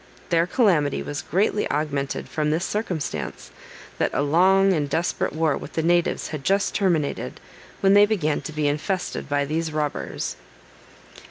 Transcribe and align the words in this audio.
Their 0.29 0.47
calamity 0.47 1.03
was 1.03 1.21
greatly 1.21 1.69
augmented 1.69 2.27
from 2.27 2.49
this 2.49 2.65
circumstance, 2.65 3.51
that 3.99 4.09
a 4.15 4.23
long 4.23 4.73
and 4.73 4.89
desperate 4.89 5.31
war 5.31 5.55
with 5.55 5.73
the 5.73 5.83
natives 5.83 6.29
had 6.29 6.43
just 6.43 6.73
terminated, 6.73 7.39
when 7.81 7.93
they 7.93 8.07
began 8.07 8.41
to 8.41 8.51
be 8.51 8.67
infested 8.67 9.29
by 9.29 9.45
these 9.45 9.71
robbers. 9.71 10.37